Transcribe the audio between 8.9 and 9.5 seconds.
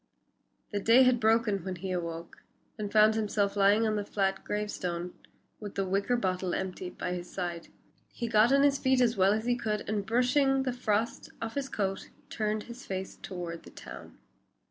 as well as